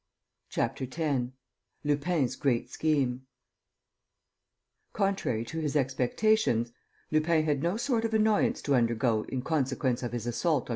CHAPTER 0.49 0.87
X 0.91 1.29
LUPIN'S 1.83 2.35
GREAT 2.35 2.71
SCHEME 2.71 3.21
Contrary 4.93 5.45
to 5.45 5.59
his 5.59 5.75
expectations, 5.75 6.71
Lupin 7.11 7.45
had 7.45 7.61
no 7.61 7.77
sort 7.77 8.03
of 8.03 8.15
annoyance 8.15 8.63
to 8.63 8.73
undergo 8.73 9.25
in 9.29 9.43
consequence 9.43 10.01
of 10.01 10.13
his 10.13 10.25
assault 10.25 10.69
on 10.69 10.69
M. 10.69 10.69